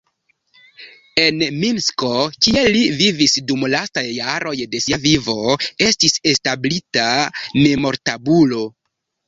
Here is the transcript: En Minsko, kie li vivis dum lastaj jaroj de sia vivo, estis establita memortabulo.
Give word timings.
En 1.23 1.43
Minsko, 1.63 2.09
kie 2.45 2.63
li 2.77 2.81
vivis 3.03 3.37
dum 3.51 3.67
lastaj 3.75 4.05
jaroj 4.07 4.55
de 4.73 4.83
sia 4.87 5.01
vivo, 5.05 5.37
estis 5.91 6.19
establita 6.35 7.09
memortabulo. 7.63 8.67